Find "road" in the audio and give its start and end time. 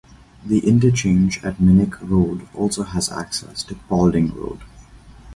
2.09-2.49, 4.33-4.61